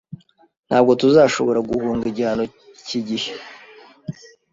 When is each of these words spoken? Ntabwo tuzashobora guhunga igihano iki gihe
Ntabwo 0.67 0.91
tuzashobora 1.01 1.59
guhunga 1.69 2.03
igihano 2.11 2.43
iki 2.81 2.99
gihe 3.07 3.29